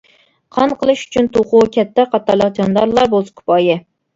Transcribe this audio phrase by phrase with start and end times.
[0.55, 3.79] قان قىلىش ئۈچۈن توخۇ، كەپتەر قاتارلىق جاندارلار بولسا كۇپايە.